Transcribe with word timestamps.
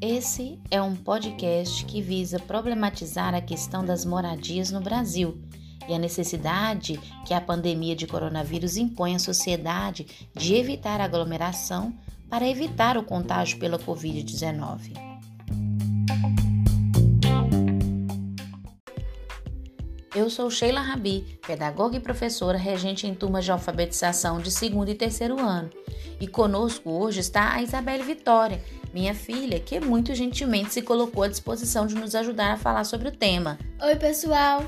Esse 0.00 0.58
é 0.70 0.80
um 0.80 0.96
podcast 0.96 1.84
que 1.84 2.00
visa 2.00 2.38
problematizar 2.38 3.34
a 3.34 3.40
questão 3.40 3.84
das 3.84 4.04
moradias 4.04 4.70
no 4.70 4.80
Brasil 4.80 5.40
e 5.88 5.94
a 5.94 5.98
necessidade 5.98 6.98
que 7.26 7.34
a 7.34 7.40
pandemia 7.40 7.96
de 7.96 8.06
coronavírus 8.06 8.76
impõe 8.76 9.14
à 9.14 9.18
sociedade 9.18 10.28
de 10.34 10.54
evitar 10.54 11.00
aglomeração 11.00 11.92
para 12.28 12.48
evitar 12.48 12.96
o 12.96 13.02
contágio 13.02 13.58
pela 13.58 13.78
Covid-19. 13.78 15.11
Eu 20.14 20.28
sou 20.28 20.50
Sheila 20.50 20.82
Rabi, 20.82 21.38
pedagoga 21.46 21.96
e 21.96 22.00
professora 22.00 22.58
regente 22.58 23.06
em 23.06 23.14
turmas 23.14 23.46
de 23.46 23.50
alfabetização 23.50 24.40
de 24.40 24.50
segundo 24.50 24.90
e 24.90 24.94
terceiro 24.94 25.40
ano. 25.40 25.70
E 26.20 26.28
conosco 26.28 26.90
hoje 26.90 27.20
está 27.20 27.54
a 27.54 27.62
Isabelle 27.62 28.02
Vitória, 28.02 28.62
minha 28.92 29.14
filha, 29.14 29.58
que 29.58 29.80
muito 29.80 30.14
gentilmente 30.14 30.74
se 30.74 30.82
colocou 30.82 31.22
à 31.22 31.28
disposição 31.28 31.86
de 31.86 31.94
nos 31.94 32.14
ajudar 32.14 32.52
a 32.52 32.58
falar 32.58 32.84
sobre 32.84 33.08
o 33.08 33.12
tema. 33.12 33.58
Oi, 33.80 33.96
pessoal! 33.96 34.62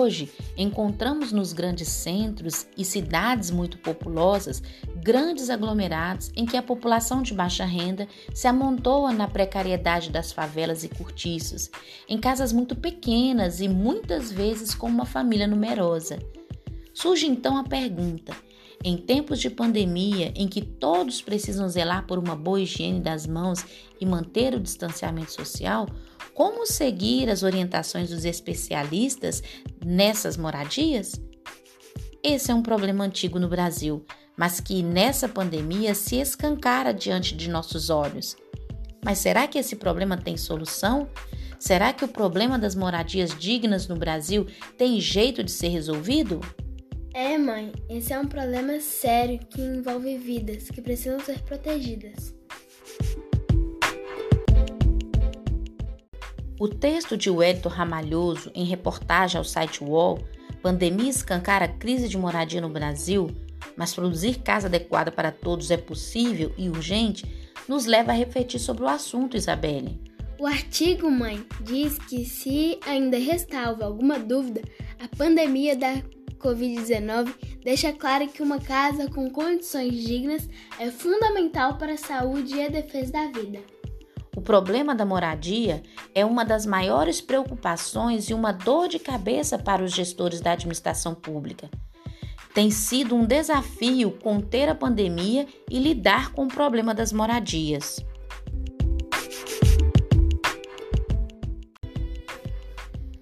Hoje, 0.00 0.32
encontramos 0.56 1.30
nos 1.30 1.52
grandes 1.52 1.88
centros 1.88 2.66
e 2.74 2.86
cidades 2.86 3.50
muito 3.50 3.76
populosas 3.76 4.62
grandes 4.96 5.50
aglomerados 5.50 6.32
em 6.34 6.46
que 6.46 6.56
a 6.56 6.62
população 6.62 7.20
de 7.20 7.34
baixa 7.34 7.66
renda 7.66 8.08
se 8.32 8.48
amontoa 8.48 9.12
na 9.12 9.28
precariedade 9.28 10.08
das 10.08 10.32
favelas 10.32 10.84
e 10.84 10.88
cortiços, 10.88 11.70
em 12.08 12.16
casas 12.16 12.50
muito 12.50 12.74
pequenas 12.74 13.60
e 13.60 13.68
muitas 13.68 14.32
vezes 14.32 14.74
com 14.74 14.86
uma 14.86 15.04
família 15.04 15.46
numerosa. 15.46 16.18
Surge 16.94 17.26
então 17.26 17.58
a 17.58 17.64
pergunta: 17.64 18.34
em 18.82 18.96
tempos 18.96 19.38
de 19.38 19.50
pandemia, 19.50 20.32
em 20.34 20.48
que 20.48 20.62
todos 20.62 21.20
precisam 21.20 21.68
zelar 21.68 22.06
por 22.06 22.18
uma 22.18 22.34
boa 22.34 22.62
higiene 22.62 23.00
das 23.00 23.26
mãos 23.26 23.66
e 24.00 24.06
manter 24.06 24.54
o 24.54 24.60
distanciamento 24.60 25.32
social, 25.32 25.86
como 26.34 26.66
seguir 26.66 27.28
as 27.28 27.42
orientações 27.42 28.10
dos 28.10 28.24
especialistas 28.24 29.42
nessas 29.84 30.36
moradias? 30.36 31.20
Esse 32.22 32.50
é 32.50 32.54
um 32.54 32.62
problema 32.62 33.04
antigo 33.04 33.38
no 33.38 33.48
Brasil, 33.48 34.04
mas 34.36 34.60
que 34.60 34.82
nessa 34.82 35.28
pandemia 35.28 35.94
se 35.94 36.16
escancara 36.16 36.92
diante 36.92 37.34
de 37.34 37.48
nossos 37.48 37.90
olhos. 37.90 38.36
Mas 39.04 39.18
será 39.18 39.46
que 39.46 39.58
esse 39.58 39.76
problema 39.76 40.16
tem 40.16 40.36
solução? 40.36 41.08
Será 41.58 41.92
que 41.92 42.04
o 42.04 42.08
problema 42.08 42.58
das 42.58 42.74
moradias 42.74 43.36
dignas 43.38 43.86
no 43.86 43.96
Brasil 43.96 44.46
tem 44.76 45.00
jeito 45.00 45.42
de 45.42 45.50
ser 45.50 45.68
resolvido? 45.68 46.40
É, 47.12 47.36
mãe, 47.36 47.72
esse 47.88 48.12
é 48.12 48.18
um 48.18 48.26
problema 48.26 48.80
sério 48.80 49.40
que 49.50 49.60
envolve 49.60 50.16
vidas 50.16 50.70
que 50.70 50.80
precisam 50.80 51.18
ser 51.20 51.40
protegidas. 51.42 52.39
O 56.60 56.68
texto 56.68 57.16
de 57.16 57.30
Wellington 57.30 57.70
Ramalhoso, 57.70 58.50
em 58.54 58.66
reportagem 58.66 59.38
ao 59.38 59.44
site 59.44 59.82
UOL, 59.82 60.22
Pandemia 60.60 61.08
escancara 61.08 61.64
a 61.64 61.68
crise 61.68 62.06
de 62.06 62.18
moradia 62.18 62.60
no 62.60 62.68
Brasil, 62.68 63.30
mas 63.74 63.94
produzir 63.94 64.40
casa 64.40 64.66
adequada 64.66 65.10
para 65.10 65.32
todos 65.32 65.70
é 65.70 65.78
possível 65.78 66.52
e 66.58 66.68
urgente, 66.68 67.24
nos 67.66 67.86
leva 67.86 68.12
a 68.12 68.14
refletir 68.14 68.60
sobre 68.60 68.82
o 68.82 68.88
assunto, 68.88 69.38
Isabelle. 69.38 69.98
O 70.38 70.46
artigo, 70.46 71.10
mãe, 71.10 71.42
diz 71.62 71.98
que 71.98 72.26
se 72.26 72.78
ainda 72.86 73.16
restava 73.16 73.86
alguma 73.86 74.18
dúvida, 74.18 74.60
a 75.02 75.08
pandemia 75.16 75.74
da 75.74 76.02
Covid-19 76.38 77.32
deixa 77.64 77.90
claro 77.90 78.28
que 78.28 78.42
uma 78.42 78.60
casa 78.60 79.08
com 79.08 79.30
condições 79.30 79.94
dignas 79.94 80.46
é 80.78 80.90
fundamental 80.90 81.78
para 81.78 81.94
a 81.94 81.96
saúde 81.96 82.56
e 82.56 82.66
a 82.66 82.68
defesa 82.68 83.12
da 83.12 83.28
vida. 83.28 83.79
O 84.40 84.42
problema 84.42 84.94
da 84.94 85.04
moradia 85.04 85.82
é 86.14 86.24
uma 86.24 86.46
das 86.46 86.64
maiores 86.64 87.20
preocupações 87.20 88.30
e 88.30 88.32
uma 88.32 88.52
dor 88.52 88.88
de 88.88 88.98
cabeça 88.98 89.58
para 89.58 89.84
os 89.84 89.92
gestores 89.92 90.40
da 90.40 90.52
administração 90.52 91.14
pública. 91.14 91.68
Tem 92.54 92.70
sido 92.70 93.14
um 93.14 93.26
desafio 93.26 94.12
conter 94.12 94.66
a 94.70 94.74
pandemia 94.74 95.46
e 95.70 95.78
lidar 95.78 96.32
com 96.32 96.46
o 96.46 96.48
problema 96.48 96.94
das 96.94 97.12
moradias. 97.12 98.02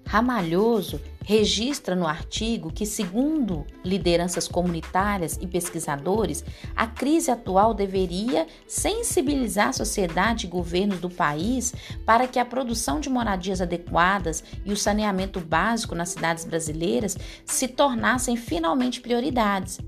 Ramalhoso 0.07 1.01
registra 1.29 1.95
no 1.95 2.07
artigo 2.07 2.73
que, 2.73 2.87
segundo 2.87 3.63
lideranças 3.85 4.47
comunitárias 4.47 5.37
e 5.39 5.45
pesquisadores, 5.45 6.43
a 6.75 6.87
crise 6.87 7.29
atual 7.29 7.71
deveria 7.71 8.47
sensibilizar 8.65 9.67
a 9.67 9.73
sociedade 9.73 10.47
e 10.47 10.49
governos 10.49 10.99
do 10.99 11.07
país 11.07 11.71
para 12.03 12.27
que 12.27 12.39
a 12.39 12.45
produção 12.45 12.99
de 12.99 13.11
moradias 13.11 13.61
adequadas 13.61 14.43
e 14.65 14.73
o 14.73 14.77
saneamento 14.77 15.39
básico 15.39 15.93
nas 15.93 16.09
cidades 16.09 16.45
brasileiras 16.45 17.15
se 17.45 17.67
tornassem 17.67 18.35
finalmente 18.35 18.99
prioridades. 18.99 19.79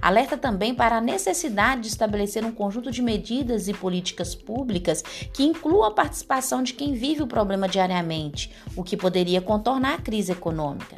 Alerta 0.00 0.36
também 0.36 0.74
para 0.74 0.96
a 0.96 1.00
necessidade 1.00 1.82
de 1.82 1.88
estabelecer 1.88 2.44
um 2.44 2.52
conjunto 2.52 2.90
de 2.90 3.02
medidas 3.02 3.68
e 3.68 3.74
políticas 3.74 4.34
públicas 4.34 5.02
que 5.32 5.44
incluam 5.44 5.84
a 5.84 5.90
participação 5.90 6.62
de 6.62 6.74
quem 6.74 6.94
vive 6.94 7.22
o 7.22 7.26
problema 7.26 7.68
diariamente, 7.68 8.52
o 8.76 8.82
que 8.82 8.96
poderia 8.96 9.40
contornar 9.40 9.94
a 9.94 10.02
crise 10.02 10.32
econômica. 10.32 10.96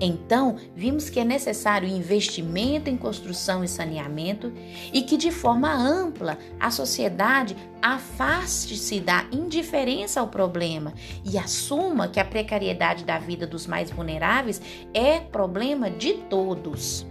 Então, 0.00 0.56
vimos 0.74 1.08
que 1.08 1.18
é 1.18 1.24
necessário 1.24 1.88
investimento 1.88 2.90
em 2.90 2.96
construção 2.96 3.64
e 3.64 3.68
saneamento 3.68 4.52
e 4.92 5.02
que, 5.02 5.16
de 5.16 5.30
forma 5.30 5.72
ampla, 5.72 6.38
a 6.60 6.70
sociedade 6.70 7.56
afaste-se 7.80 9.00
da 9.00 9.24
indiferença 9.32 10.20
ao 10.20 10.28
problema 10.28 10.92
e 11.24 11.38
assuma 11.38 12.08
que 12.08 12.20
a 12.20 12.24
precariedade 12.24 13.04
da 13.04 13.18
vida 13.18 13.46
dos 13.46 13.66
mais 13.66 13.90
vulneráveis 13.90 14.60
é 14.92 15.18
problema 15.18 15.90
de 15.90 16.14
todos. 16.14 17.06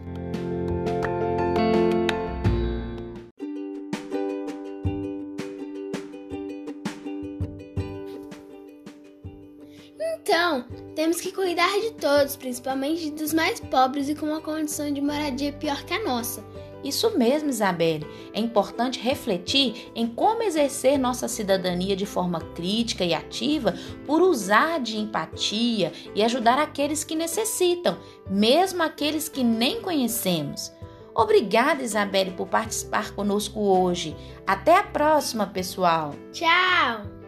Então, 10.35 10.65
temos 10.93 11.21
que 11.21 11.31
cuidar 11.31 11.79
de 11.79 11.91
todos, 11.91 12.35
principalmente 12.35 13.09
dos 13.09 13.31
mais 13.31 13.57
pobres 13.61 14.09
e 14.09 14.15
com 14.15 14.25
uma 14.25 14.41
condição 14.41 14.91
de 14.91 14.99
moradia 14.99 15.53
pior 15.53 15.81
que 15.85 15.93
a 15.93 16.03
nossa. 16.03 16.43
Isso 16.83 17.17
mesmo, 17.17 17.49
Isabelle. 17.49 18.05
É 18.33 18.41
importante 18.41 18.99
refletir 18.99 19.93
em 19.95 20.05
como 20.05 20.43
exercer 20.43 20.99
nossa 20.99 21.29
cidadania 21.29 21.95
de 21.95 22.05
forma 22.05 22.41
crítica 22.53 23.05
e 23.05 23.13
ativa 23.13 23.75
por 24.05 24.21
usar 24.21 24.81
de 24.81 24.97
empatia 24.97 25.93
e 26.13 26.21
ajudar 26.21 26.59
aqueles 26.59 27.05
que 27.05 27.15
necessitam, 27.15 27.97
mesmo 28.29 28.83
aqueles 28.83 29.29
que 29.29 29.41
nem 29.41 29.81
conhecemos. 29.81 30.69
Obrigada, 31.15 31.81
Isabelle, 31.81 32.31
por 32.31 32.47
participar 32.49 33.11
conosco 33.11 33.61
hoje. 33.61 34.13
Até 34.45 34.75
a 34.75 34.83
próxima, 34.83 35.47
pessoal. 35.47 36.13
Tchau! 36.33 37.24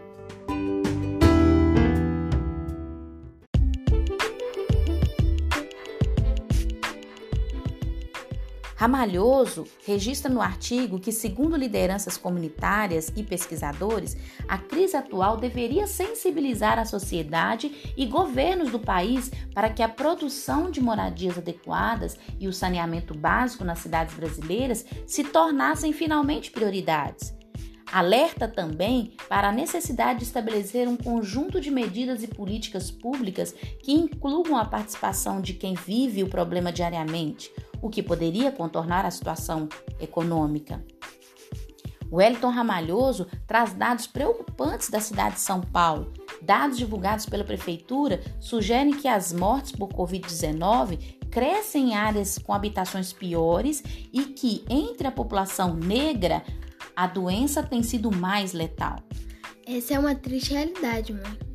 Ramalhoso 8.77 9.63
registra 9.88 10.31
no 10.31 10.39
artigo 10.39 10.99
que, 10.99 11.11
segundo 11.11 11.57
lideranças 11.57 12.15
comunitárias 12.15 13.11
e 13.15 13.23
pesquisadores, 13.23 14.15
a 14.47 14.59
crise 14.59 14.95
atual 14.95 15.35
deveria 15.35 15.88
sensibilizar 15.88 16.77
a 16.77 16.85
sociedade 16.85 17.91
e 17.97 18.05
governos 18.05 18.69
do 18.69 18.77
país 18.77 19.31
para 19.51 19.71
que 19.71 19.81
a 19.81 19.89
produção 19.89 20.69
de 20.69 20.79
moradias 20.79 21.39
adequadas 21.39 22.19
e 22.39 22.47
o 22.47 22.53
saneamento 22.53 23.18
básico 23.18 23.63
nas 23.63 23.79
cidades 23.79 24.13
brasileiras 24.13 24.85
se 25.07 25.23
tornassem 25.23 25.91
finalmente 25.91 26.51
prioridades. 26.51 27.35
Alerta 27.91 28.47
também 28.47 29.13
para 29.30 29.47
a 29.47 29.51
necessidade 29.51 30.19
de 30.19 30.25
estabelecer 30.25 30.88
um 30.88 30.97
conjunto 30.97 31.59
de 31.59 31.71
medidas 31.71 32.21
e 32.21 32.27
políticas 32.27 32.91
públicas 32.91 33.56
que 33.81 33.94
incluam 33.94 34.57
a 34.57 34.65
participação 34.65 35.41
de 35.41 35.53
quem 35.53 35.73
vive 35.73 36.21
o 36.21 36.27
problema 36.27 36.71
diariamente, 36.71 37.50
o 37.81 37.89
que 37.89 38.03
poderia 38.03 38.51
contornar 38.51 39.06
a 39.06 39.12
situação 39.12 39.68
econômica. 40.00 40.83
Wellington 42.12 42.50
Ramalhoso 42.50 43.27
traz 43.45 43.74
dados 43.74 44.07
preocupantes 44.07 44.89
da 44.89 45.00
cidade 45.00 45.35
de 45.35 45.41
São 45.41 45.62
Paulo. 45.62 46.13
Dados 46.41 46.77
divulgados 46.77 47.25
pela 47.25 47.44
prefeitura 47.44 48.21
sugerem 48.39 48.94
que 48.94 49.07
as 49.07 49.33
mortes 49.33 49.71
por 49.71 49.89
Covid-19 49.89 51.18
crescem 51.29 51.89
em 51.89 51.95
áreas 51.95 52.38
com 52.38 52.53
habitações 52.53 53.12
piores 53.12 53.83
e 54.13 54.23
que, 54.23 54.63
entre 54.69 55.07
a 55.07 55.12
população 55.12 55.73
negra, 55.73 56.44
a 56.95 57.06
doença 57.07 57.62
tem 57.62 57.83
sido 57.83 58.12
mais 58.12 58.53
letal. 58.53 58.97
Essa 59.65 59.95
é 59.95 60.00
uma 60.00 60.15
triste 60.15 60.53
realidade, 60.53 61.13
mãe. 61.13 61.46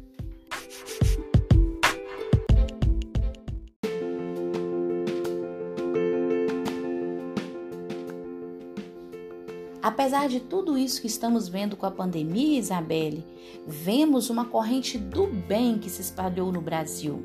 Apesar 9.92 10.26
de 10.26 10.40
tudo 10.40 10.78
isso 10.78 11.02
que 11.02 11.06
estamos 11.06 11.50
vendo 11.50 11.76
com 11.76 11.84
a 11.84 11.90
pandemia, 11.90 12.58
Isabelle, 12.58 13.26
vemos 13.66 14.30
uma 14.30 14.46
corrente 14.46 14.96
do 14.96 15.26
bem 15.26 15.76
que 15.76 15.90
se 15.90 16.00
espalhou 16.00 16.50
no 16.50 16.62
Brasil. 16.62 17.22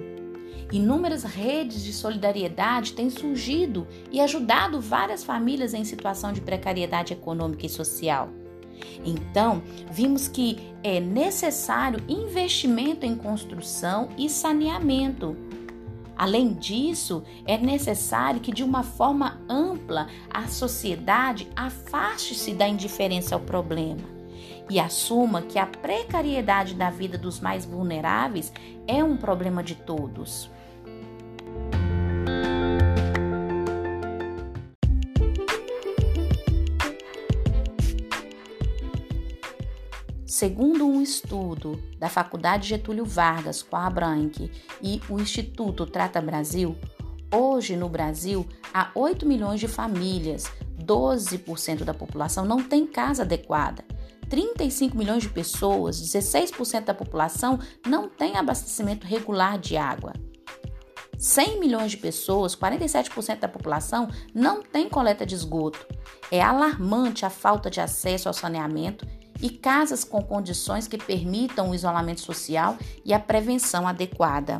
Inúmeras 0.69 1.23
redes 1.23 1.81
de 1.81 1.93
solidariedade 1.93 2.91
têm 2.91 3.09
surgido 3.09 3.87
e 4.11 4.19
ajudado 4.19 4.81
várias 4.81 5.23
famílias 5.23 5.73
em 5.73 5.85
situação 5.85 6.33
de 6.33 6.41
precariedade 6.41 7.13
econômica 7.13 7.65
e 7.65 7.69
social. 7.69 8.31
Então, 9.05 9.63
vimos 9.89 10.27
que 10.27 10.59
é 10.83 10.99
necessário 10.99 12.03
investimento 12.05 13.05
em 13.05 13.15
construção 13.15 14.09
e 14.17 14.29
saneamento. 14.29 15.37
Além 16.17 16.53
disso, 16.53 17.23
é 17.45 17.57
necessário 17.57 18.39
que, 18.39 18.51
de 18.51 18.63
uma 18.63 18.81
forma 18.81 19.39
ampla, 19.47 20.07
a 20.33 20.47
sociedade 20.47 21.47
afaste-se 21.55 22.53
da 22.53 22.67
indiferença 22.67 23.35
ao 23.35 23.41
problema 23.41 24.17
e 24.69 24.79
assuma 24.79 25.41
que 25.41 25.57
a 25.59 25.65
precariedade 25.65 26.73
da 26.73 26.89
vida 26.89 27.17
dos 27.17 27.39
mais 27.39 27.65
vulneráveis 27.65 28.51
é 28.87 29.03
um 29.03 29.15
problema 29.15 29.63
de 29.63 29.75
todos. 29.75 30.49
Segundo 40.37 40.85
um 40.85 41.01
estudo 41.01 41.81
da 41.97 42.09
Faculdade 42.09 42.67
Getúlio 42.67 43.03
Vargas 43.03 43.63
com 43.63 43.75
a 43.75 43.87
Abranque 43.87 44.51
e 44.79 45.01
o 45.09 45.19
Instituto 45.19 45.83
Trata 45.83 46.21
Brasil, 46.21 46.77
hoje 47.33 47.75
no 47.75 47.89
Brasil 47.89 48.47
há 48.71 48.91
8 48.93 49.25
milhões 49.25 49.59
de 49.59 49.67
famílias, 49.67 50.45
12% 50.79 51.83
da 51.83 51.91
população 51.91 52.45
não 52.45 52.61
tem 52.61 52.85
casa 52.85 53.23
adequada. 53.23 53.83
35 54.29 54.95
milhões 54.95 55.23
de 55.23 55.29
pessoas, 55.29 55.99
16% 55.99 56.83
da 56.85 56.93
população, 56.93 57.57
não 57.83 58.07
tem 58.07 58.37
abastecimento 58.37 59.07
regular 59.07 59.57
de 59.57 59.75
água. 59.75 60.13
100 61.17 61.59
milhões 61.59 61.89
de 61.89 61.97
pessoas, 61.97 62.55
47% 62.55 63.39
da 63.39 63.47
população, 63.47 64.07
não 64.35 64.61
tem 64.61 64.87
coleta 64.87 65.25
de 65.25 65.33
esgoto. 65.33 65.83
É 66.29 66.39
alarmante 66.39 67.25
a 67.25 67.29
falta 67.31 67.71
de 67.71 67.81
acesso 67.81 68.27
ao 68.27 68.35
saneamento 68.35 69.03
e 69.41 69.49
casas 69.49 70.03
com 70.03 70.21
condições 70.21 70.87
que 70.87 70.97
permitam 70.97 71.71
o 71.71 71.75
isolamento 71.75 72.21
social 72.21 72.77
e 73.03 73.13
a 73.13 73.19
prevenção 73.19 73.87
adequada. 73.87 74.59